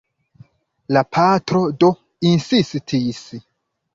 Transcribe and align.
La 0.97 1.03
patro 1.17 1.61
do 1.83 1.91
insistis. 2.31 3.23